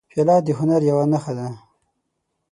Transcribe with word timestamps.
پیاله 0.09 0.35
د 0.45 0.47
هنر 0.59 0.81
یوه 0.89 1.05
نښه 1.11 1.33
ده. 1.37 1.47